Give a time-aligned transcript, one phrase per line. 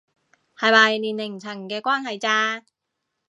[0.57, 2.65] 係咪年齡層嘅關係咋